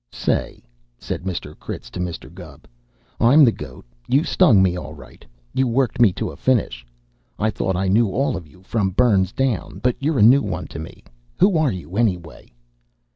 [0.11, 0.63] "Say,"
[0.97, 1.55] said Mr.
[1.59, 2.33] Critz to Mr.
[2.33, 2.65] Gubb,
[3.19, 3.85] "I'm the goat.
[4.07, 5.23] You stung me all right.
[5.53, 6.83] You worked me to a finish.
[7.37, 10.65] I thought I knew all of you from Burns down, but you're a new one
[10.69, 11.03] to me.
[11.37, 12.51] Who are you, anyway?"